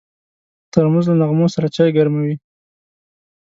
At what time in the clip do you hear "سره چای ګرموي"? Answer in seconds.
1.55-2.35